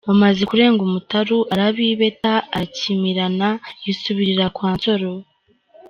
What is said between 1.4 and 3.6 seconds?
arabibeta, arakimirana